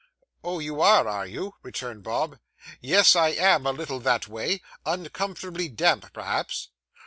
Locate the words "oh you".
0.43-0.81